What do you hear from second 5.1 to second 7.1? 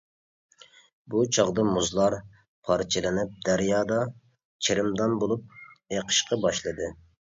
بولۇپ ئېقىشقا باشلىدى.